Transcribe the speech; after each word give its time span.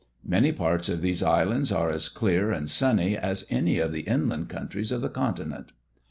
Many 0.25 0.51
parts 0.51 0.89
of 0.89 1.01
these 1.01 1.21
islands 1.21 1.71
are 1.71 1.91
as 1.91 2.09
clear 2.09 2.51
and 2.51 2.67
sunny 2.67 3.15
as 3.15 3.45
any 3.51 3.77
of 3.77 3.91
the 3.91 3.99
inland 4.01 4.49
countries 4.49 4.91
of 4.91 5.01
the 5.01 5.09
Continent. 5.09 5.73